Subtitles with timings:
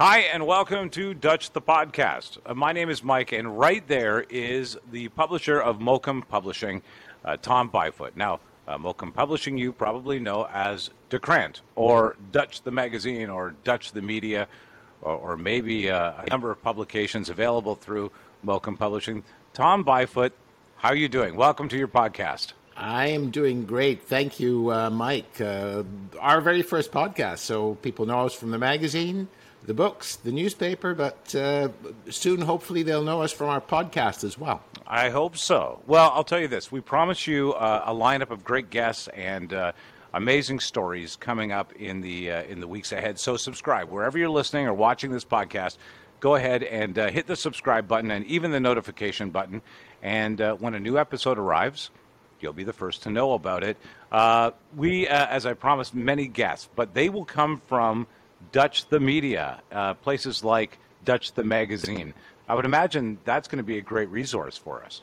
[0.00, 2.38] Hi, and welcome to Dutch the Podcast.
[2.46, 6.82] Uh, my name is Mike, and right there is the publisher of Mokum Publishing,
[7.24, 8.14] uh, Tom Bijvoet.
[8.14, 8.38] Now,
[8.68, 14.00] uh, Publishing you probably know as De Krant, or Dutch the Magazine, or Dutch the
[14.00, 14.46] Media,
[15.02, 18.12] or, or maybe uh, a number of publications available through
[18.46, 19.24] Mokum Publishing.
[19.52, 20.30] Tom Bijvoet,
[20.76, 21.34] how are you doing?
[21.34, 22.52] Welcome to your podcast.
[22.76, 24.02] I am doing great.
[24.04, 25.40] Thank you, uh, Mike.
[25.40, 25.82] Uh,
[26.20, 29.26] our very first podcast, so people know us from the magazine
[29.64, 31.68] the books, the newspaper, but uh,
[32.10, 34.62] soon, hopefully, they'll know us from our podcast as well.
[34.86, 35.82] I hope so.
[35.86, 39.52] Well, I'll tell you this: we promise you uh, a lineup of great guests and
[39.52, 39.72] uh,
[40.14, 43.18] amazing stories coming up in the uh, in the weeks ahead.
[43.18, 45.76] So, subscribe wherever you're listening or watching this podcast.
[46.20, 49.62] Go ahead and uh, hit the subscribe button and even the notification button.
[50.02, 51.90] And uh, when a new episode arrives,
[52.40, 53.76] you'll be the first to know about it.
[54.74, 58.08] we, as I promised, many guests, but they will come from
[58.52, 62.14] Dutch the Media, uh, places like Dutch the Magazine.
[62.48, 65.02] I would imagine that's going to be a great resource for us.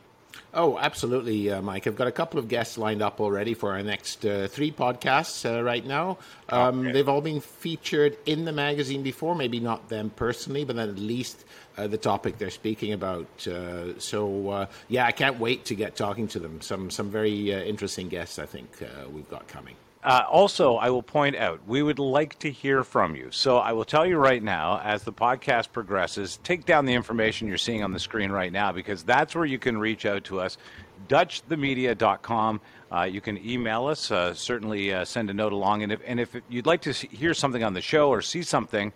[0.53, 1.85] Oh, absolutely, uh, Mike.
[1.85, 5.45] I've got a couple of guests lined up already for our next uh, three podcasts
[5.45, 6.17] uh, right now.
[6.49, 6.91] Um, okay.
[6.93, 10.97] They've all been featured in the magazine before, maybe not them personally, but then at
[10.97, 11.43] least
[11.77, 13.47] uh, the topic they're speaking about.
[13.47, 16.61] Uh, so, uh, yeah, I can't wait to get talking to them.
[16.61, 18.69] Some some very interesting guests, I think,
[19.11, 19.75] we've got coming.
[20.05, 23.29] Uh, also, I will point out we would like to hear from you.
[23.31, 27.47] So I will tell you right now, as the podcast progresses, take down the information
[27.47, 30.39] you're seeing on the screen right now because that's where you can reach out to
[30.39, 30.59] us.
[31.07, 32.61] DutchTheMedia.com.
[32.91, 35.81] Uh, you can email us, uh, certainly uh, send a note along.
[35.81, 38.43] And if, and if you'd like to see, hear something on the show or see
[38.43, 38.93] something,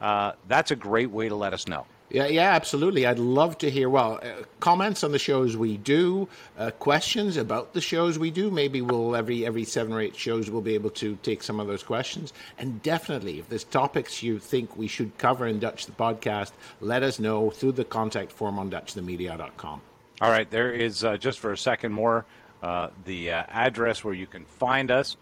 [0.00, 1.86] uh, that's a great way to let us know.
[2.12, 3.06] Yeah, yeah, absolutely.
[3.06, 7.72] I'd love to hear, well, uh, comments on the shows we do, uh, questions about
[7.72, 8.50] the shows we do.
[8.50, 11.68] Maybe we'll, every, every seven or eight shows, we'll be able to take some of
[11.68, 12.34] those questions.
[12.58, 16.52] And definitely, if there's topics you think we should cover in Dutch the podcast,
[16.82, 19.80] let us know through the contact form on DutchTheMedia.com.
[20.20, 22.26] All right, there is, uh, just for a second more,
[22.62, 25.16] uh, the uh, address where you can find us.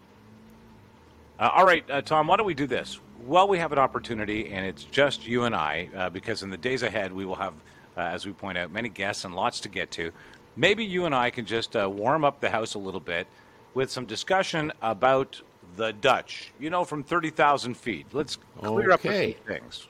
[1.39, 2.99] Uh, all right, Tom, why don't we do this?
[3.25, 6.57] Well, we have an opportunity, and it's just you and I, uh, because in the
[6.57, 7.53] days ahead, we will have,
[7.97, 10.11] uh, as we point out, many guests and lots to get to.
[10.55, 13.27] Maybe you and I can just uh, warm up the house a little bit
[13.73, 15.41] with some discussion about
[15.75, 18.05] the Dutch, you know, from 30,000 feet.
[18.11, 18.93] Let's clear okay.
[18.93, 19.87] up a few things.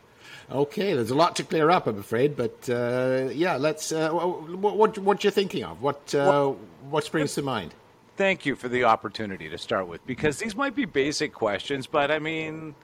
[0.52, 3.92] Okay, there's a lot to clear up, I'm afraid, but uh, yeah, let's.
[3.92, 5.82] Uh, what, what, what you're thinking of?
[5.82, 6.58] What uh, well,
[6.90, 7.74] what springs to mind?
[8.18, 12.12] Thank you for the opportunity to start with, because these might be basic questions, but
[12.12, 12.76] I mean,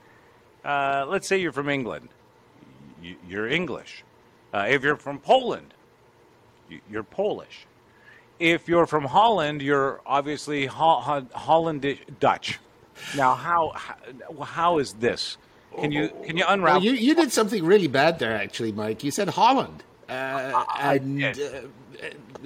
[0.64, 2.08] uh, let's say you're from England,
[3.02, 4.04] you, are English.
[4.52, 5.74] Uh, if you're from Poland,
[6.90, 7.66] you're Polish.
[8.38, 12.58] If you're from Holland, you're obviously Ho- Ho- Hollandish Dutch.
[13.16, 15.36] Now, how, how how is this?
[15.80, 16.80] Can you can you unravel?
[16.80, 19.04] Well, you you did something really bad there, actually, Mike.
[19.04, 21.38] You said Holland, uh, and uh,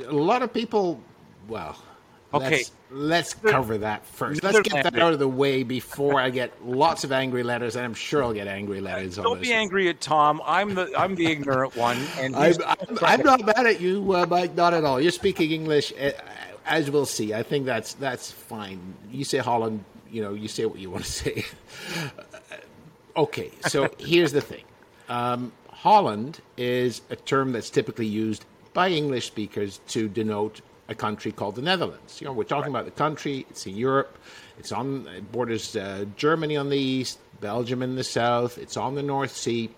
[0.06, 1.00] a lot of people.
[1.48, 1.76] Well,
[2.34, 2.64] Okay.
[2.90, 4.42] Let's, let's cover that first.
[4.42, 7.84] Let's get that out of the way before I get lots of angry letters, and
[7.84, 9.16] I'm sure I'll get angry letters.
[9.16, 10.40] Don't be angry at Tom.
[10.44, 14.26] I'm the I'm the ignorant one, and I'm, I'm, I'm, not mad at you, uh,
[14.26, 14.54] Mike.
[14.54, 15.00] Not at all.
[15.00, 16.12] You're speaking English, uh,
[16.64, 17.34] as we'll see.
[17.34, 18.94] I think that's that's fine.
[19.10, 21.44] You say Holland, you know, you say what you want to say.
[23.16, 24.64] okay, so here's the thing.
[25.08, 31.32] Um, Holland is a term that's typically used by English speakers to denote a country
[31.32, 32.20] called the Netherlands.
[32.20, 32.80] You know, we're talking right.
[32.80, 33.46] about the country.
[33.50, 34.18] It's in Europe.
[34.58, 38.58] It's on it borders uh, Germany on the east, Belgium in the south.
[38.58, 39.70] It's on the North Sea.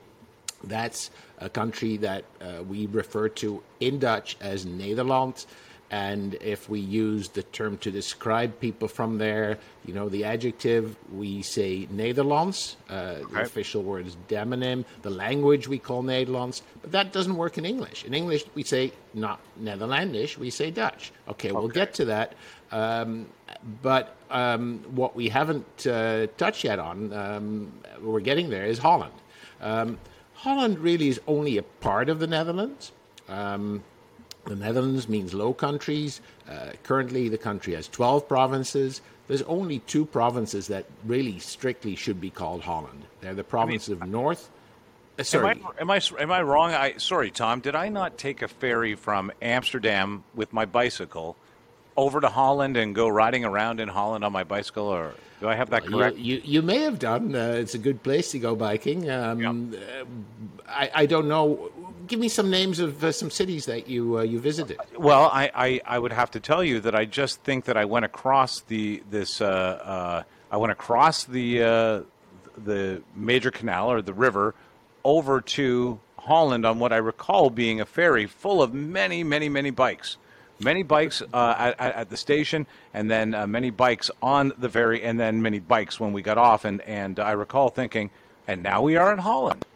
[0.63, 5.47] That's a country that uh, we refer to in Dutch as Nederland.
[5.95, 10.97] And if we use the term to describe people from there, you know, the adjective,
[11.13, 12.75] we say Nederlands.
[12.91, 13.35] Uh, okay.
[13.35, 14.85] The official word is demonym.
[15.03, 16.63] The language we call Nederlands.
[16.83, 18.05] But that doesn't work in English.
[18.05, 18.91] In English, we say
[19.27, 21.13] not Netherlandish, we say Dutch.
[21.29, 21.53] Okay, okay.
[21.57, 22.35] we'll get to that.
[22.73, 23.27] Um,
[23.81, 27.73] but um, what we haven't uh, touched yet on, um,
[28.03, 29.15] we're getting there, is Holland.
[29.61, 29.99] Um,
[30.35, 32.91] Holland really is only a part of the Netherlands.
[33.29, 33.85] Um,
[34.47, 36.21] the Netherlands means low countries.
[36.49, 39.01] Uh, currently, the country has 12 provinces.
[39.27, 43.05] There's only two provinces that really strictly should be called Holland.
[43.21, 44.51] They're the province I mean, of North.
[45.19, 45.53] Uh, sorry.
[45.53, 46.73] Am I, am I am I wrong?
[46.73, 47.61] I sorry, Tom.
[47.61, 51.37] Did I not take a ferry from Amsterdam with my bicycle
[51.97, 55.55] over to Holland and go riding around in Holland on my bicycle, or do I
[55.55, 56.17] have that well, correct?
[56.19, 57.35] You, you, you may have done.
[57.35, 59.09] Uh, it's a good place to go biking.
[59.09, 59.79] Um, yeah.
[59.79, 60.05] Uh,
[60.69, 61.71] I, I don't know
[62.07, 64.79] give me some names of uh, some cities that you uh, you visited.
[64.99, 67.85] Well, I, I, I, would have to tell you that I just think that I
[67.85, 72.01] went across the this uh, uh I went across the uh,
[72.57, 74.55] the major canal or the river
[75.05, 79.71] over to Holland on what I recall being a ferry full of many, many, many
[79.71, 80.17] bikes.
[80.61, 85.43] Many bikes at, at, the station, and then many bikes on the ferry, and then
[85.43, 86.65] many bikes when we got off.
[86.65, 88.11] And, and I recall thinking,
[88.47, 89.67] and now we are in Holland.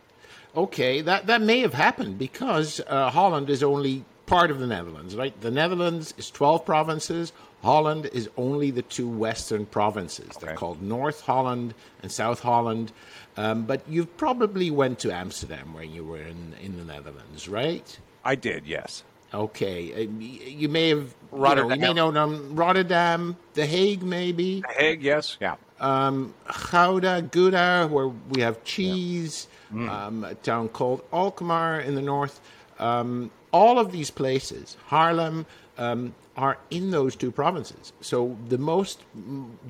[0.56, 5.16] Okay, that, that may have happened because uh, Holland is only part of the Netherlands,
[5.16, 5.38] right?
[5.40, 7.32] The Netherlands is 12 provinces.
[7.62, 10.30] Holland is only the two western provinces.
[10.36, 10.46] Okay.
[10.46, 12.92] They're called North Holland and South Holland.
[13.36, 17.98] Um, but you probably went to Amsterdam when you were in, in the Netherlands, right?
[18.24, 19.04] I did, yes.
[19.32, 21.70] Okay, uh, you may have Rotterdam.
[21.70, 22.56] You, know, you may know them.
[22.56, 24.62] Rotterdam, The Hague, maybe.
[24.62, 25.56] The Hague, yes, yeah.
[25.80, 26.34] Um,
[26.70, 29.46] Gouda, Gouda, where we have cheese.
[29.50, 29.57] Yeah.
[29.72, 29.88] Mm.
[29.88, 32.40] Um, a town called Alkmaar in the north.
[32.78, 35.44] Um, all of these places, Haarlem,
[35.76, 37.92] um, are in those two provinces.
[38.00, 39.02] So the most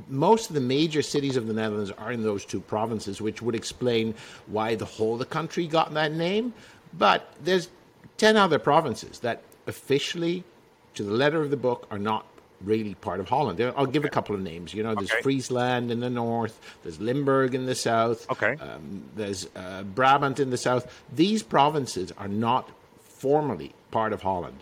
[0.08, 3.54] most of the major cities of the Netherlands are in those two provinces, which would
[3.54, 4.14] explain
[4.46, 6.52] why the whole of the country got that name.
[6.96, 7.68] But there's
[8.18, 10.44] ten other provinces that officially,
[10.94, 12.26] to the letter of the book, are not
[12.62, 13.60] really part of Holland.
[13.76, 14.75] I'll give a couple of names.
[14.75, 15.22] You know, there's okay.
[15.22, 18.56] Friesland in the north, there's Limburg in the south, okay.
[18.60, 21.02] Um, there's uh, Brabant in the south.
[21.14, 22.69] These provinces are not
[23.00, 24.58] formally part of Holland.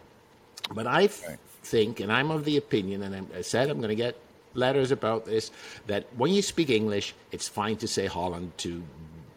[0.73, 1.37] But I okay.
[1.63, 4.17] think, and I'm of the opinion, and I said I'm going to get
[4.55, 5.51] letters about this,
[5.87, 8.83] that when you speak English, it's fine to say Holland to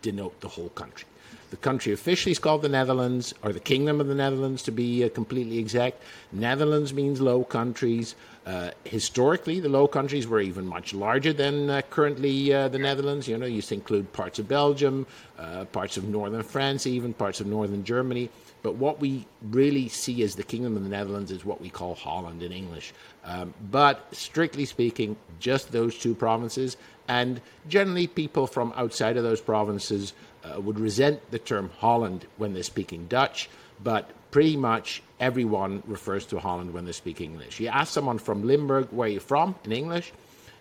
[0.02, 1.06] denote the whole country.
[1.50, 5.04] The country officially is called the Netherlands, or the Kingdom of the Netherlands to be
[5.04, 6.02] uh, completely exact.
[6.32, 8.16] Netherlands means Low Countries.
[8.46, 13.28] Uh, historically, the Low Countries were even much larger than uh, currently uh, the Netherlands.
[13.28, 15.08] You know, used to include parts of Belgium,
[15.40, 18.30] uh, parts of northern France, even parts of northern Germany.
[18.62, 21.96] But what we really see as the Kingdom of the Netherlands is what we call
[21.96, 22.94] Holland in English.
[23.24, 26.78] Um, but strictly speaking, just those two provinces.
[27.08, 30.14] And generally, people from outside of those provinces
[30.44, 33.50] uh, would resent the term Holland when they're speaking Dutch,
[33.84, 37.60] but pretty much everyone refers to Holland when they speak English.
[37.60, 40.14] You ask someone from Limburg, where are you from in English?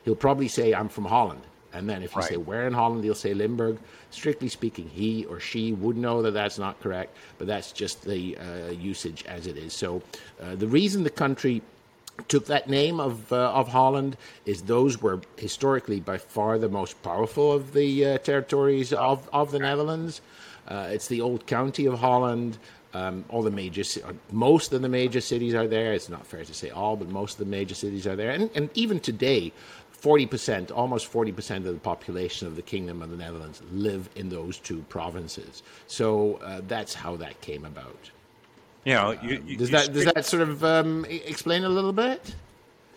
[0.04, 1.42] He'll probably say, I'm from Holland.
[1.72, 2.30] And then if you right.
[2.30, 3.78] say where in Holland, he'll say Limburg.
[4.10, 8.38] Strictly speaking, he or she would know that that's not correct, but that's just the
[8.38, 9.74] uh, usage as it is.
[9.74, 10.02] So
[10.40, 11.60] uh, the reason the country
[12.26, 17.00] took that name of uh, of Holland is those were historically by far the most
[17.02, 20.20] powerful of the uh, territories of of the Netherlands.
[20.66, 22.58] Uh, it's the old county of Holland.
[22.94, 25.92] Um, all the major, uh, most of the major cities are there.
[25.92, 28.30] It's not fair to say all, but most of the major cities are there.
[28.30, 29.52] And, and even today,
[30.00, 34.58] 40%, almost 40% of the population of the Kingdom of the Netherlands live in those
[34.58, 35.62] two provinces.
[35.86, 38.10] So uh, that's how that came about.
[38.88, 42.34] You know, you, you, does that does that sort of um, explain a little bit?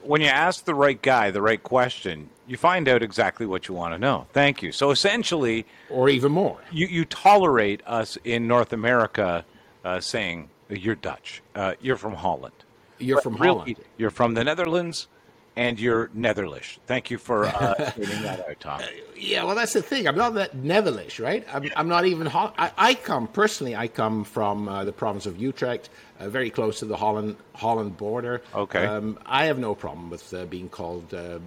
[0.03, 3.75] When you ask the right guy the right question, you find out exactly what you
[3.75, 4.25] want to know.
[4.31, 4.71] Thank you.
[4.71, 9.43] So essentially, or even more, you, you tolerate us in North America
[9.83, 12.55] uh, saying you're Dutch, uh, you're from Holland,
[12.97, 15.09] you're but from really, Holland, you're from the Netherlands
[15.55, 16.77] and you're Netherlish.
[16.85, 18.81] Thank you for uh, that out, Tom.
[19.21, 20.07] Yeah, well, that's the thing.
[20.07, 21.45] I'm not that Netherlish, right?
[21.53, 22.27] I'm, I'm not even.
[22.27, 23.75] I, I, come personally.
[23.75, 27.97] I come from uh, the province of Utrecht, uh, very close to the Holland Holland
[27.97, 28.41] border.
[28.55, 28.83] Okay.
[28.83, 31.37] Um, I have no problem with uh, being called, uh,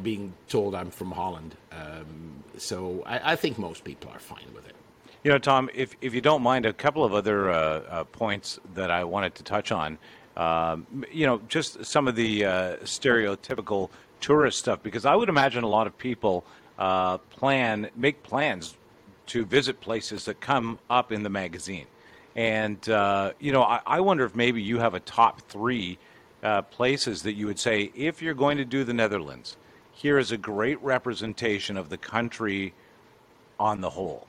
[0.00, 1.54] being told I'm from Holland.
[1.70, 4.74] Um, so I, I, think most people are fine with it.
[5.22, 8.90] You know, Tom, if if you don't mind, a couple of other uh, points that
[8.90, 9.98] I wanted to touch on.
[10.40, 13.90] Um, you know, just some of the uh, stereotypical
[14.22, 16.44] tourist stuff, because I would imagine a lot of people
[16.78, 18.74] uh, plan, make plans
[19.26, 21.86] to visit places that come up in the magazine.
[22.34, 25.98] And, uh, you know, I, I, wonder if maybe you have a top three
[26.42, 29.58] uh, places that you would say, if you're going to do the Netherlands,
[29.92, 32.72] here is a great representation of the country
[33.58, 34.26] on the whole.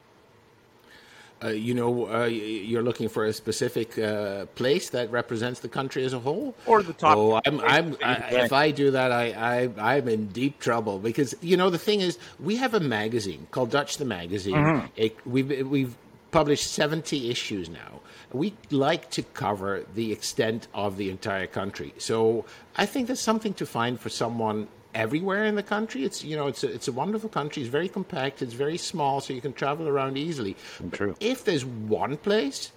[1.43, 6.03] Uh, you know, uh, you're looking for a specific uh, place that represents the country
[6.05, 7.17] as a whole, or the top.
[7.17, 11.33] Oh, I'm, I'm, I, if I do that, I, I, I'm in deep trouble because
[11.41, 14.55] you know the thing is, we have a magazine called Dutch the Magazine.
[14.55, 14.87] Mm-hmm.
[14.95, 15.95] It, we've we've
[16.29, 17.99] published 70 issues now.
[18.31, 22.45] We like to cover the extent of the entire country, so
[22.77, 26.03] I think there's something to find for someone everywhere in the country.
[26.03, 27.63] It's you know it's a, it's a wonderful country.
[27.63, 28.41] It's very compact.
[28.41, 30.55] It's very small, so you can travel around easily.
[30.91, 31.15] True.
[31.19, 32.71] If there's one place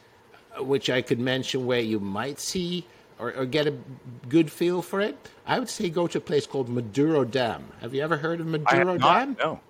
[0.58, 2.86] uh, which I could mention where you might see
[3.18, 3.74] or, or, get a
[4.28, 5.16] good feel for it,
[5.46, 7.62] I would say go to a place called Madurodam.
[7.80, 9.38] Have you ever heard of Madurodam?
[9.38, 9.60] No.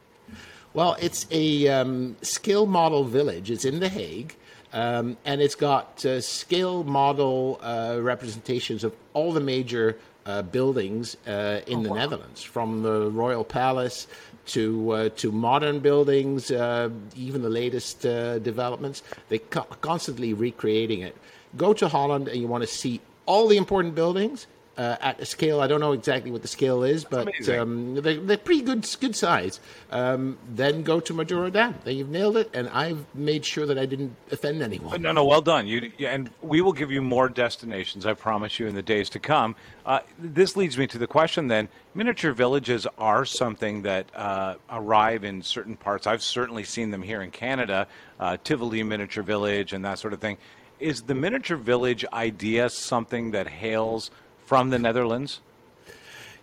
[0.73, 3.51] Well, it's a um, skill model village.
[3.51, 4.35] It's in The Hague.
[4.73, 11.17] Um, and it's got uh, scale model uh, representations of all the major uh, buildings
[11.27, 14.07] uh, in the Netherlands, from the Royal Palace
[14.47, 19.03] to uh, to modern buildings, uh, even the latest uh, developments.
[19.29, 21.17] They co- constantly recreating it.
[21.57, 25.25] Go to Holland and you want to see all the important buildings uh, at a
[25.25, 25.61] scale.
[25.61, 29.17] I don't know exactly what the scale is, but um, they're, they're pretty good good
[29.17, 29.61] size.
[29.91, 31.75] Um, then go to Madurodam.
[31.85, 35.03] Then you've nailed it, and I've made sure that I didn't offend anyone.
[35.03, 35.67] No, no, well done.
[35.67, 38.07] You and we will give you more destinations.
[38.07, 39.55] I promise you in the days to come.
[39.87, 41.49] Uh, this leads me to the question.
[41.49, 46.07] Then, miniature villages are something that uh, arrive in certain parts.
[46.07, 47.87] I've certainly seen them here in Canada,
[48.19, 50.39] uh, Tivoli Miniature Village, and that sort of thing.
[50.81, 54.11] Is the miniature village idea something that hails
[54.45, 55.41] from the Netherlands?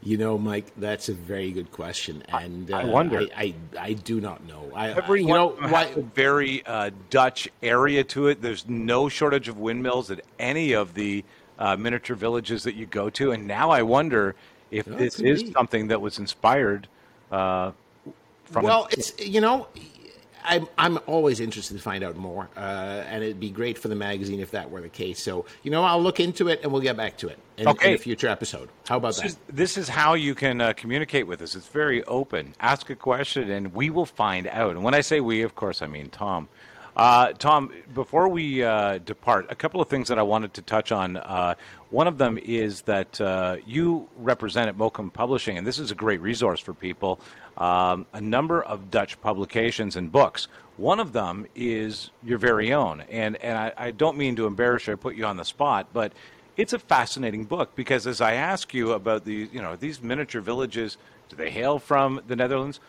[0.03, 3.19] You know, Mike, that's a very good question, and uh, I wonder.
[3.19, 4.71] I, I, I do not know.
[4.73, 8.41] I, Every you know one why, a very uh, Dutch area to it.
[8.41, 11.23] There's no shortage of windmills at any of the
[11.59, 13.31] uh, miniature villages that you go to.
[13.31, 14.35] And now I wonder
[14.71, 15.51] if this is be.
[15.51, 16.87] something that was inspired
[17.31, 17.71] uh,
[18.45, 18.65] from.
[18.65, 19.67] well, it's you know,
[20.43, 23.95] I'm I'm always interested to find out more, uh, and it'd be great for the
[23.95, 25.21] magazine if that were the case.
[25.21, 27.93] So you know, I'll look into it, and we'll get back to it in, in
[27.93, 28.69] a future episode.
[28.87, 29.25] How about This that?
[29.27, 31.55] is, this is how you can uh, communicate with us.
[31.55, 32.53] It's very open.
[32.59, 34.71] Ask a question, and we will find out.
[34.71, 36.47] And when I say we, of course, I mean Tom.
[36.95, 40.91] Uh, Tom, before we uh, depart, a couple of things that I wanted to touch
[40.91, 41.17] on.
[41.17, 41.55] Uh,
[41.89, 45.95] one of them is that uh, you represent at Mokum Publishing, and this is a
[45.95, 47.19] great resource for people.
[47.57, 50.47] Um, a number of Dutch publications and books.
[50.77, 54.87] One of them is your very own, and and I, I don't mean to embarrass
[54.87, 56.13] you or put you on the spot, but
[56.57, 60.41] it's a fascinating book because as I ask you about the, you know, these miniature
[60.41, 60.97] villages,
[61.29, 62.79] do they hail from the Netherlands?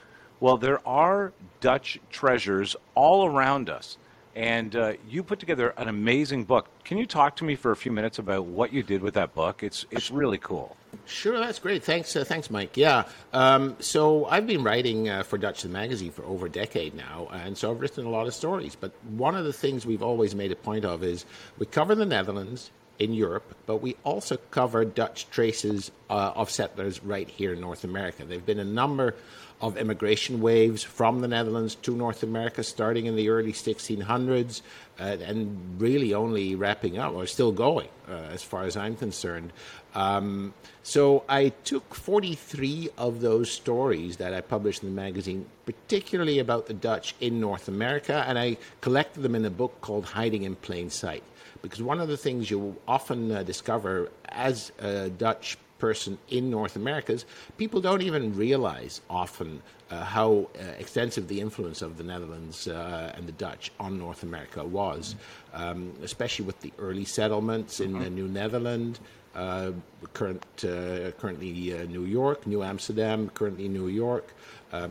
[0.43, 3.97] Well, there are Dutch treasures all around us.
[4.35, 6.67] And uh, you put together an amazing book.
[6.83, 9.37] Can you talk to me for a few minutes about what you did with that
[9.37, 9.63] book?
[9.63, 10.77] It's it's really cool.
[11.07, 11.85] Sure, that's great.
[11.85, 12.77] Thanks, uh, thanks, Mike.
[12.77, 13.05] Yeah.
[13.33, 17.29] Um, so I've been writing uh, for Dutch the magazine for over a decade now,
[17.31, 18.75] and so I've written a lot of stories.
[18.75, 21.25] But one of the things we've always made a point of is
[21.57, 27.03] we cover the Netherlands in Europe, but we also cover Dutch traces uh, of settlers
[27.03, 28.25] right here in North America.
[28.25, 29.15] There've been a number
[29.63, 34.61] of immigration waves from the Netherlands to North America, starting in the early 1600s,
[34.99, 39.53] uh, and really only wrapping up or still going, uh, as far as I'm concerned.
[39.95, 40.53] Um,
[40.83, 46.67] so I took 43 of those stories that I published in the magazine, particularly about
[46.67, 50.57] the Dutch in North America, and I collected them in a book called Hiding in
[50.57, 51.23] Plain Sight.
[51.63, 56.77] Because one of the things you'll often uh, discover as a Dutch person in North
[56.77, 57.25] America is
[57.59, 59.61] people don't even realize often
[59.91, 64.23] uh, how uh, extensive the influence of the Netherlands uh, and the Dutch on North
[64.23, 65.17] America was,
[65.53, 69.01] um, especially with the early settlements in the New Netherland,
[69.35, 69.73] uh,
[70.13, 74.27] current, uh, currently uh, New York, New Amsterdam, currently New York.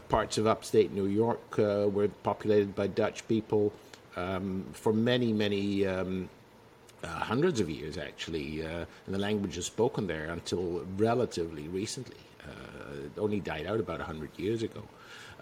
[0.09, 1.57] Parts of upstate New York
[1.95, 3.73] were populated by Dutch people
[4.15, 6.29] um, for many, many um,
[7.03, 12.17] uh, hundreds of years, actually, uh, and the language is spoken there until relatively recently.
[12.43, 14.83] Uh, it only died out about 100 years ago.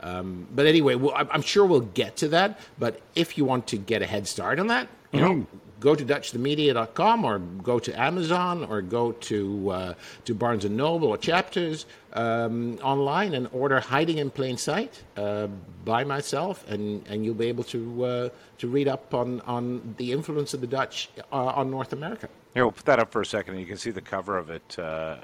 [0.01, 2.59] Um, but anyway, well, I'm sure we'll get to that.
[2.77, 5.47] But if you want to get a head start on that, you know,
[5.79, 9.93] go to DutchTheMedia.com or go to Amazon or go to uh,
[10.25, 15.47] to Barnes and Noble or Chapters um, online and order "Hiding in Plain Sight" uh,
[15.85, 18.29] by myself, and, and you'll be able to uh,
[18.59, 22.29] to read up on, on the influence of the Dutch uh, on North America.
[22.53, 24.49] Here, we'll put that up for a second, and you can see the cover of
[24.49, 24.77] it.
[24.77, 25.17] Uh,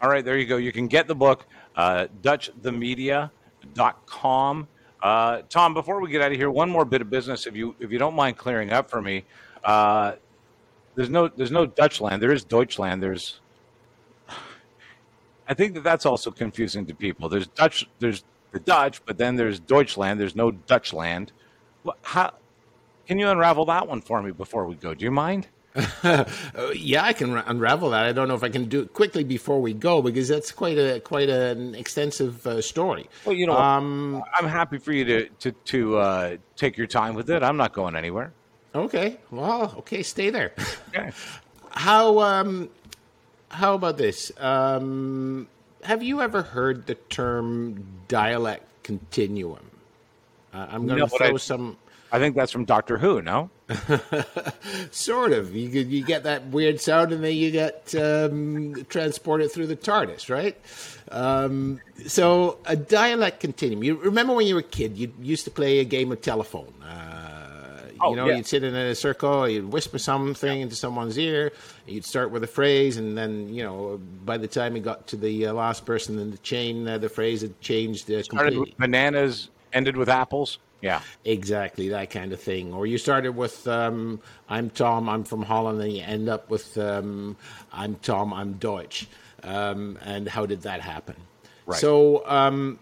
[0.00, 0.56] all right, there you go.
[0.56, 2.08] You can get the book, uh,
[5.02, 7.74] Uh, Tom, before we get out of here, one more bit of business, if you
[7.80, 9.24] if you don't mind clearing up for me.
[9.62, 10.12] Uh,
[10.94, 12.20] there's no there's no Dutchland.
[12.20, 13.02] There is Deutschland.
[13.02, 13.40] There's
[15.48, 17.28] I think that that's also confusing to people.
[17.28, 17.88] There's Dutch.
[17.98, 20.18] There's the Dutch, but then there's Deutschland.
[20.18, 21.28] There's no Dutchland.
[22.02, 22.34] How
[23.06, 24.94] can you unravel that one for me before we go?
[24.94, 25.48] Do you mind?
[26.74, 28.04] Yeah, I can ra- unravel that.
[28.04, 30.78] I don't know if I can do it quickly before we go because that's quite
[30.78, 33.08] a quite an extensive uh, story.
[33.24, 37.14] Well, you know, Um, I'm happy for you to to to uh, take your time
[37.14, 37.42] with it.
[37.42, 38.32] I'm not going anywhere.
[38.74, 40.52] Okay, well, okay, stay there.
[40.88, 41.10] Okay.
[41.70, 42.70] How um,
[43.48, 44.32] how about this?
[44.38, 45.46] Um,
[45.84, 49.60] have you ever heard the term dialect continuum?
[50.54, 51.76] Uh, I'm going to No, but I- throw some.
[52.12, 53.20] I think that's from Doctor Who.
[53.22, 53.50] No.
[54.90, 55.54] Sort of.
[55.54, 59.76] You get- you get that weird sound, and then you get um, transported through the
[59.76, 60.56] TARDIS, right?
[61.10, 63.82] Um, so a dialect continuum.
[63.84, 66.72] You remember when you were a kid, you used to play a game of telephone.
[66.82, 67.22] Uh,
[67.98, 68.36] Oh, you know, yeah.
[68.36, 71.50] you'd sit in a circle, you'd whisper something into someone's ear,
[71.86, 75.16] you'd start with a phrase, and then you know, by the time you got to
[75.16, 78.58] the uh, last person in the chain, uh, the phrase had changed uh, Started completely.
[78.72, 80.58] with bananas, ended with apples.
[80.80, 81.00] Yeah.
[81.24, 82.72] Exactly that kind of thing.
[82.72, 86.76] Or you started with um, "I'm Tom, I'm from Holland," and you end up with
[86.78, 87.36] um,
[87.72, 89.06] "I'm Tom, I'm Deutsch."
[89.42, 91.16] Um, and how did that happen?
[91.66, 91.78] Right.
[91.78, 92.78] So um,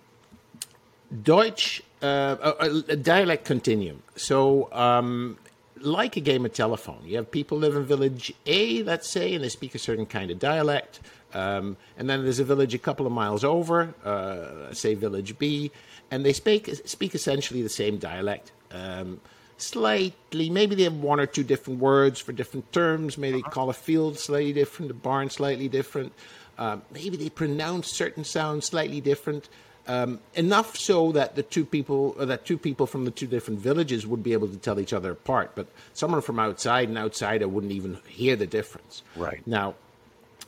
[1.23, 4.03] Deutsch, uh, a, a dialect continuum.
[4.17, 5.39] So um,
[5.81, 9.45] like a game of telephone, you have people live in village A, let's say, and
[9.45, 11.01] they speak a certain kind of dialect.
[11.33, 15.73] Um, and then there's a village a couple of miles over, uh, say village B,
[16.15, 18.53] and they speak speak essentially the same dialect.
[18.71, 19.21] Um,
[19.57, 23.19] slightly, maybe they have one or two different words for different terms.
[23.19, 26.13] Maybe they call a field slightly different, a barn slightly different.
[26.57, 29.49] Um, maybe they pronounce certain sounds slightly different.
[29.89, 33.59] Um, enough so that the two people, or that two people from the two different
[33.59, 35.51] villages would be able to tell each other apart.
[35.57, 39.03] But someone from outside, and outsider, wouldn't even hear the difference.
[39.17, 39.45] Right.
[39.47, 39.75] Now,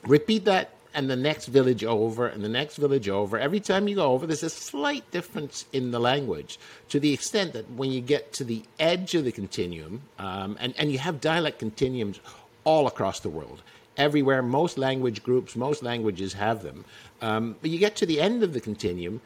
[0.05, 3.39] repeat that and the next village over and the next village over.
[3.39, 7.53] Every time you go over, there's a slight difference in the language to the extent
[7.53, 11.21] that when you get to the edge of the continuum, um, and, and you have
[11.21, 12.19] dialect continuums
[12.65, 13.63] all across the world,
[13.99, 16.87] everywhere, most language groups, most languages have them.
[17.21, 19.21] Um, but you get to the end of the continuum,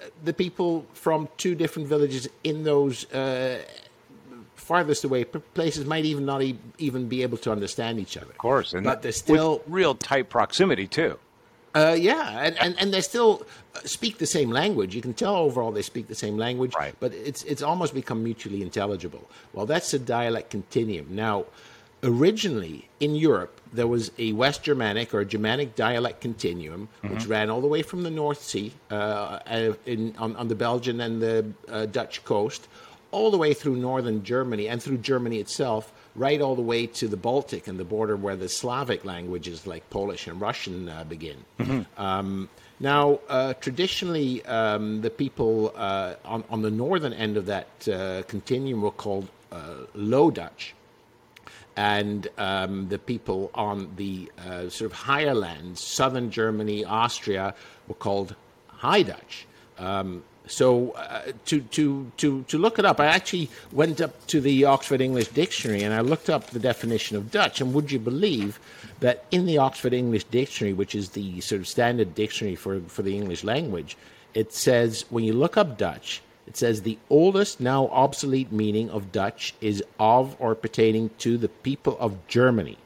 [0.00, 3.60] uh, the people from two different villages in those uh,
[4.58, 8.30] farthest away p- places might even not e- even be able to understand each other.
[8.30, 8.74] Of course.
[8.74, 11.18] And but they're still real tight proximity, too.
[11.74, 13.46] uh, yeah, and, and, and they still
[13.76, 14.94] uh, speak the same language.
[14.94, 16.94] You can tell overall they speak the same language, Right.
[17.00, 19.24] but it's it's almost become mutually intelligible.
[19.54, 21.06] Well, that's a dialect continuum.
[21.14, 21.44] Now,
[22.02, 27.60] originally in Europe, there was a West Germanic or Germanic dialect continuum, which ran all
[27.60, 31.44] the way from the North Sea uh, uh, in, on, on the Belgian and the
[31.68, 32.68] uh, Dutch coast,
[33.10, 37.08] all the way through northern Germany and through Germany itself, right all the way to
[37.08, 41.44] the Baltic and the border where the Slavic languages like Polish and Russian uh, begin.
[41.96, 42.48] Um,
[42.80, 48.22] now, uh, traditionally, um, the people uh, on, on the northern end of that uh,
[48.28, 50.74] continuum were called uh, Low Dutch
[51.78, 57.54] and um, the people on the uh, sort of higher lands, southern Germany, Austria,
[57.86, 58.34] were called
[58.66, 59.46] High Dutch.
[59.78, 64.40] Um, so uh, to, to, to, to look it up, I actually went up to
[64.40, 67.60] the Oxford English Dictionary and I looked up the definition of Dutch.
[67.60, 68.58] And would you believe
[69.00, 73.02] that in the Oxford English Dictionary, which is the sort of standard dictionary for, for
[73.02, 73.96] the English language,
[74.34, 79.12] it says when you look up Dutch, it says the oldest, now obsolete meaning of
[79.12, 82.78] Dutch is of or pertaining to the people of Germany,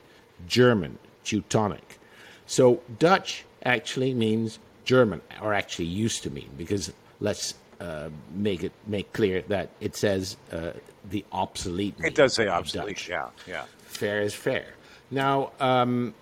[0.49, 2.01] German, Teutonic.
[2.47, 6.93] So Dutch actually means German, or actually used to mean, because
[7.23, 10.73] let's uh, make it make clear that it says uh,
[11.11, 11.95] the obsolete.
[12.05, 12.97] It does say obsolete.
[12.97, 13.29] Dutch Yeah.
[13.47, 13.65] Yeah.
[13.87, 14.67] fair is fair.
[15.11, 16.15] Now, um,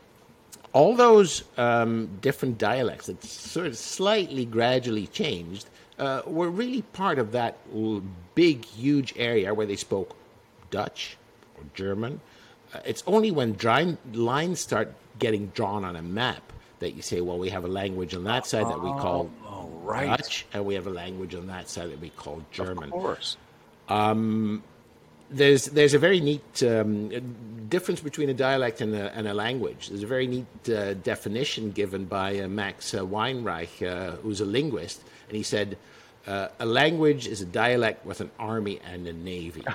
[0.72, 5.66] all those um, different dialects that sort of slightly gradually changed
[5.98, 8.02] uh, were really part of that l-
[8.34, 10.16] big, huge area where they spoke
[10.70, 11.16] Dutch
[11.56, 12.20] or German.
[12.72, 17.20] Uh, it's only when dry lines start getting drawn on a map that you say,
[17.20, 20.08] well, we have a language on that side that we call Oh, right.
[20.08, 23.36] Dutch, and we have a language on that side that we call German Of course.
[25.30, 27.08] there's there's a very neat um,
[27.68, 29.88] difference between a dialect and a, and a language.
[29.88, 34.44] There's a very neat uh, definition given by uh, Max uh, Weinreich, uh, who's a
[34.44, 35.76] linguist, and he said
[36.26, 39.64] uh, a language is a dialect with an army and a navy.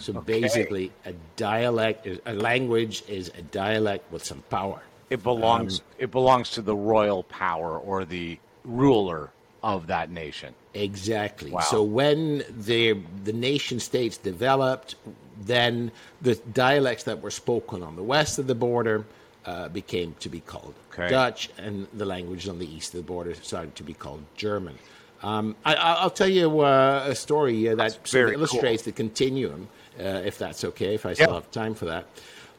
[0.00, 4.80] So basically, a dialect, a language is a dialect with some power.
[5.10, 5.82] It belongs.
[5.98, 9.30] it belongs to the royal power or the ruler
[9.62, 10.54] of that nation.
[10.72, 11.50] Exactly.
[11.50, 11.60] Wow.
[11.60, 14.94] So when the the nation states developed,
[15.42, 15.90] then
[16.22, 19.04] the dialects that were spoken on the west of the border
[19.46, 21.08] uh, became to be called Okay.
[21.10, 24.76] Dutch, and the languages on the east of the border started to be called German.
[25.22, 28.40] Um, I, I- I'll tell you uh, a story uh, that very cool.
[28.40, 29.68] illustrates the continuum,
[29.98, 31.34] uh, if that's okay, if I still Yeah.
[31.34, 32.06] have time for that.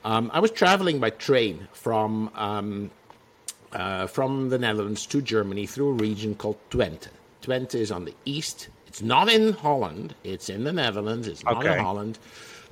[0.04, 2.92] Um, I was traveling by train from um,
[3.72, 7.08] uh, from the Netherlands to Germany through a region called Twente.
[7.42, 8.70] Twente is on the east.
[8.88, 10.16] It's not in Holland.
[10.24, 11.28] It's in the Netherlands.
[11.28, 11.74] It's not Okay.
[11.74, 12.20] in Holland.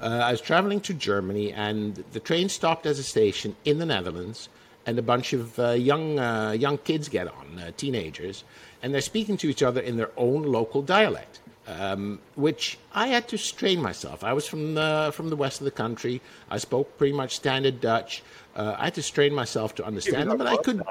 [0.01, 3.85] Uh, I was traveling to Germany, and the train stopped at a station in the
[3.85, 4.49] Netherlands,
[4.85, 8.43] and a bunch of uh, young uh, young kids get on, uh, teenagers,
[8.81, 11.39] and they're speaking to each other in their own local dialect.
[11.69, 14.23] Um, which I had to strain myself.
[14.23, 16.19] I was from the from the west of the country.
[16.49, 18.23] I spoke pretty much standard Dutch.
[18.55, 20.81] Uh, I had to strain myself to understand them, but I could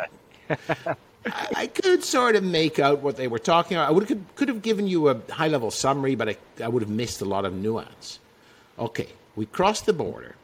[1.26, 3.88] I, I could sort of make out what they were talking about.
[3.88, 6.82] I would could, could have given you a high level summary, but I, I would
[6.82, 8.20] have missed a lot of nuance.
[8.78, 10.36] Okay, we cross the border.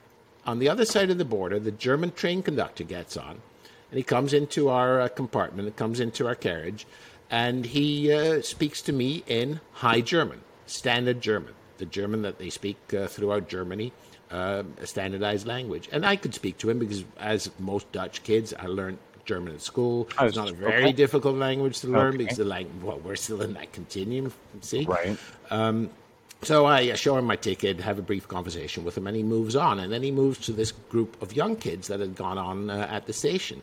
[0.46, 3.40] On the other side of the border, the German train conductor gets on,
[3.90, 6.86] and he comes into our uh, compartment, It comes into our carriage,
[7.30, 12.50] and he uh, speaks to me in High German, standard German, the German that they
[12.50, 13.92] speak uh, throughout Germany,
[14.30, 15.88] uh, a standardized language.
[15.92, 19.62] And I could speak to him because, as most Dutch kids, I learned German at
[19.62, 20.08] school.
[20.18, 20.92] Oh, It's not a very okay.
[20.92, 22.18] difficult language to learn Okay.
[22.18, 24.84] because the language, well, we're still in that continuum, see?
[24.84, 25.18] Right.
[26.42, 29.56] So I show him my ticket, have a brief conversation with him, and he moves
[29.56, 29.80] on.
[29.80, 32.86] And then he moves to this group of young kids that had gone on uh,
[32.90, 33.62] at the station.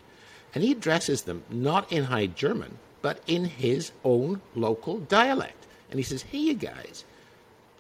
[0.55, 5.65] And he addresses them not in High German, but in his own local dialect.
[5.89, 7.03] And he says, Hey, you guys,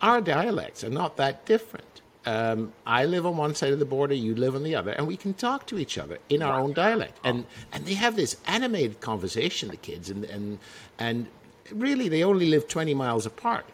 [0.01, 2.01] our dialects are not that different.
[2.25, 5.07] Um, I live on one side of the border, you live on the other, and
[5.07, 7.19] we can talk to each other in our own dialect.
[7.23, 10.59] And and they have this animated conversation, the kids, and and
[10.99, 11.27] and
[11.71, 13.65] really they only live twenty miles apart.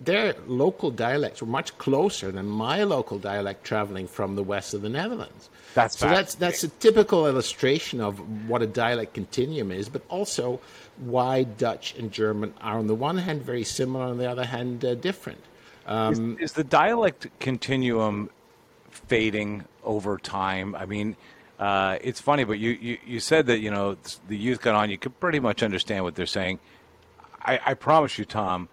[0.00, 4.82] Their local dialects were much closer than my local dialect traveling from the west of
[4.82, 5.48] the Netherlands.
[5.74, 10.60] That's so that's that's a typical illustration of what a dialect continuum is, but also
[10.98, 14.84] why Dutch and German are on the one hand very similar, on the other hand
[14.84, 15.40] uh, different.
[15.88, 18.30] is, is the dialect continuum
[18.90, 20.74] fading over time?
[20.74, 21.16] I mean,
[21.58, 23.96] uh, it's funny, but you, you, you said that you know
[24.28, 24.90] the youth got on.
[24.90, 26.58] You could pretty much understand what they're saying.
[27.42, 28.68] I, I promise you, Tom,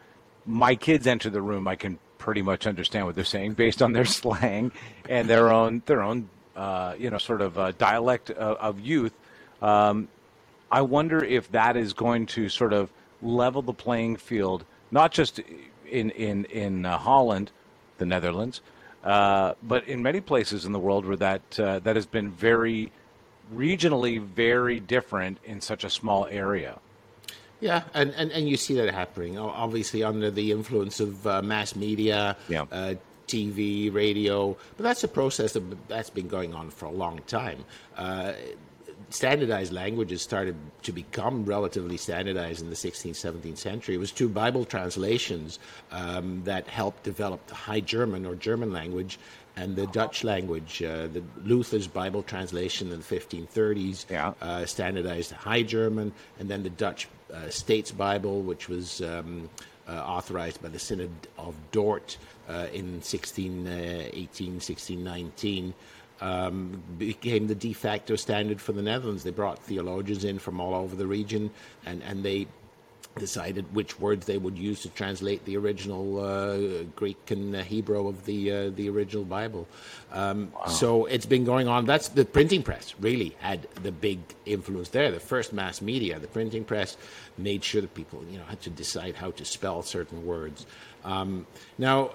[0.46, 1.68] my kids enter the room.
[1.68, 4.72] I can pretty much understand what they're saying based on their slang
[5.10, 9.14] and their own their own uh, you know sort of uh, dialect of, of youth.
[9.62, 10.08] Um,
[10.72, 15.40] I wonder if that is going to sort of level the playing field, not just
[15.90, 17.52] in in in uh, Holland,
[17.98, 18.62] the Netherlands,
[19.04, 22.92] uh, but in many places in the world where that uh, that has been very
[23.54, 26.80] regionally very different in such a small area.
[27.62, 31.76] Yeah, and, and, and you see that happening, obviously, under the influence of uh, mass
[31.76, 32.66] media, Yeah.
[32.72, 32.96] uh,
[33.28, 34.58] TV, radio.
[34.78, 37.64] But that's a process that, that's been going on for a long time.
[37.96, 38.34] Uh,
[39.10, 43.96] standardized languages started to become relatively standardized in the 16th, 17th century.
[43.96, 45.60] It was two Bible translations
[45.92, 49.20] um, that helped develop the High German or German language
[49.58, 50.82] and the Dutch language.
[50.82, 54.34] Uh, the Luther's Bible translation in the 1530s Yeah.
[54.42, 59.50] uh, standardized High German, and then the Dutch uh, States Bible, which was um,
[59.88, 62.18] uh, authorized by the Synod of Dort
[62.50, 65.74] uh, in 1618, 1619.
[66.22, 69.24] Um, became the de facto standard for the Netherlands.
[69.24, 71.50] They brought theologians in from all over the region,
[71.84, 72.46] and, and they
[73.18, 78.26] decided which words they would use to translate the original uh, Greek and Hebrew of
[78.26, 79.68] the uh, the original Bible.
[80.12, 81.86] Um, So it's been going on.
[81.86, 85.12] That's the printing press really had the big influence there.
[85.12, 86.98] The first mass media, the printing press,
[87.38, 90.66] made sure that people you know had to decide how to spell certain words.
[91.04, 91.48] Um,
[91.78, 92.12] now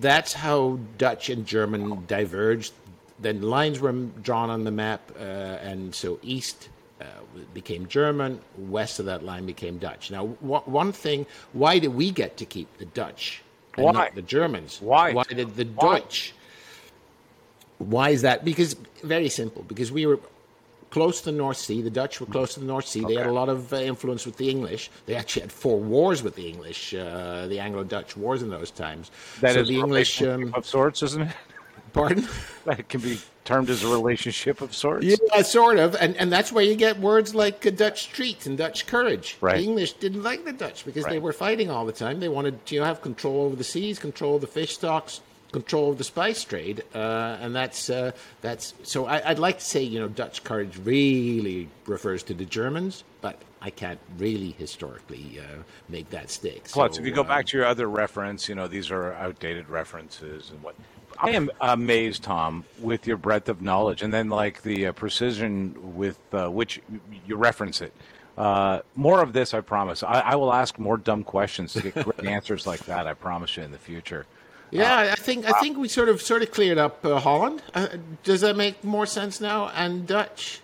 [0.00, 2.72] that's how Dutch and German diverged.
[3.20, 6.68] Then lines were drawn on the map, uh, and so east
[7.00, 7.04] uh,
[7.52, 10.10] became German, west of that line became Dutch.
[10.10, 13.42] Now, wh- one thing, why did we get to keep the Dutch
[13.76, 13.92] and Why?
[13.92, 14.80] not the Germans?
[14.80, 15.12] Why?
[15.12, 15.98] Why did the Why?
[15.98, 16.34] Dutch?
[17.78, 18.44] Why is that?
[18.44, 19.62] Because very simple.
[19.62, 20.20] Because we were
[20.90, 21.82] close to the North Sea.
[21.82, 23.04] The Dutch were close to the North Sea.
[23.04, 24.90] They had a lot of uh, influence with the English.
[25.06, 29.10] They actually had four wars with the English, uh, the Anglo-Dutch wars in those times.
[29.40, 30.22] That so is the English.
[30.22, 31.36] Um, of sorts, isn't it?
[31.92, 32.28] Pardon.
[32.64, 35.04] That can be termed as a relationship of sorts.
[35.04, 38.56] Yeah, sort of, and and that's where you get words like uh, Dutch treat and
[38.56, 39.36] Dutch courage.
[39.42, 39.58] Right.
[39.58, 42.20] The English didn't like the Dutch because they were fighting all the time.
[42.20, 45.20] They wanted to have control over the seas, control of the fish stocks,
[45.52, 48.74] control of the spice trade, uh, and that's uh, that's.
[48.82, 53.04] So I, I'd like to say, you know, Dutch courage really refers to the Germans,
[53.20, 56.64] but I can't really historically uh, make that stick.
[56.64, 59.68] Plus, So, if you go back to your other reference, you know these are outdated
[59.68, 60.74] references and what.
[61.18, 65.96] I am amazed, Tom, with your breadth of knowledge, and then like the uh, precision
[65.96, 66.80] with uh, which
[67.26, 67.92] you reference it.
[68.36, 70.02] Uh, more of this, I promise.
[70.02, 73.06] I, I will ask more dumb questions to get great answers like that.
[73.06, 74.26] I promise you in the future.
[74.70, 77.62] Yeah, I think I think we sort of sort of cleared up uh, Holland.
[77.74, 77.88] Uh,
[78.24, 79.68] does that make more sense now?
[79.68, 80.60] And Dutch.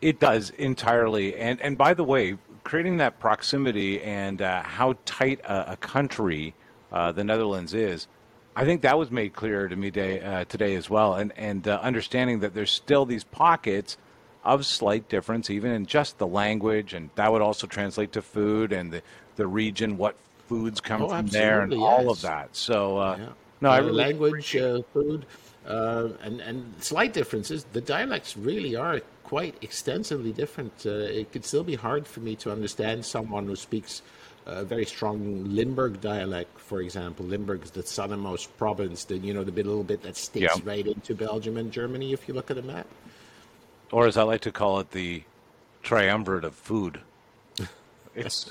[0.00, 1.36] It does entirely.
[1.36, 6.54] And and by the way, creating that proximity and uh, how tight a, a country
[6.90, 8.08] uh, the Netherlands is,
[8.56, 11.14] I think that was made clear to me day, uh, today as well.
[11.14, 13.98] And and uh, understanding that there's still these pockets
[14.44, 18.72] of slight difference, even in just the language, and that would also translate to food
[18.72, 19.02] and the
[19.36, 20.16] the region, what
[20.48, 22.56] foods come Oh, from there, and absolutely, all of that.
[22.56, 23.28] So uh, Yeah.
[23.60, 25.26] no, I Uh, really language, uh, food,
[25.66, 27.64] uh, and and slight differences.
[27.72, 30.72] The dialects really are quite extensively different.
[30.86, 30.90] Uh,
[31.20, 34.02] it could still be hard for me to understand someone who speaks
[34.46, 37.26] a very strong Limburg dialect, for example.
[37.26, 40.62] Limburg is the southernmost province, the, you know, the bit, little bit that sticks Yeah.
[40.64, 42.86] right into Belgium and Germany if you look at a map.
[43.92, 45.22] Or as I like to call it, the
[45.82, 47.00] triumvirate of food.
[48.14, 48.50] It's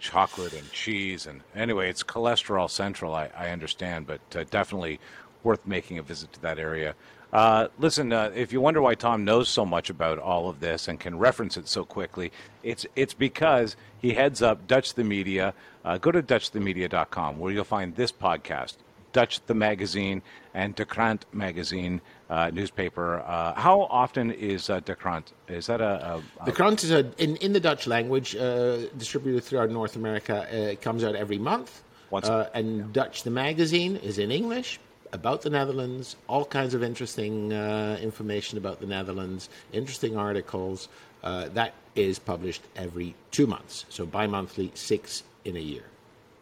[0.00, 3.14] chocolate and cheese, and anyway, it's cholesterol central.
[3.14, 4.98] I, I understand, but uh, definitely
[5.44, 6.96] worth making a visit to that area.
[7.34, 10.86] Uh, listen, uh, if you wonder why Tom knows so much about all of this
[10.86, 12.30] and can reference it so quickly,
[12.62, 15.52] it's it's because he heads up Dutch the Media.
[15.84, 18.76] Uh, go to DutchTheMedia.com where you'll find this podcast,
[19.12, 20.22] Dutch the Magazine,
[20.54, 23.18] and De Krant Magazine uh, newspaper.
[23.26, 25.32] Uh, how often is uh, De Krant?
[25.48, 29.42] Is that a, a, The Krant is a, in, in the Dutch language, uh, distributed
[29.42, 30.46] throughout North America.
[30.48, 31.82] Uh, it comes out every month.
[32.10, 34.78] Once- uh, and Dutch the magazine is in English
[35.14, 40.88] about the Netherlands, all kinds of interesting uh, information about the Netherlands, interesting articles.
[41.22, 45.84] Uh, that is published every two months, so bi monthly, six in a year.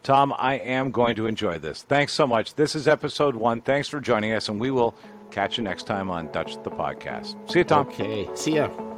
[0.01, 1.83] Tom, I am going to enjoy this.
[1.83, 2.55] Thanks so much.
[2.55, 3.61] This is episode one.
[3.61, 4.93] Thanks for joining us, and we will
[5.31, 7.35] catch you next time on Dutch the Podcast.
[7.49, 7.87] See you, Tom.
[7.87, 8.92] Okay, see ya.